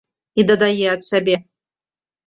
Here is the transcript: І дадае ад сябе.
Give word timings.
І 0.43 0.45
дадае 0.51 0.87
ад 0.95 1.07
сябе. 1.11 1.35